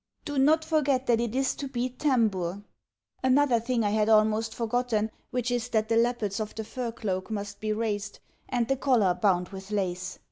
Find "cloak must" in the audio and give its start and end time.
6.91-7.59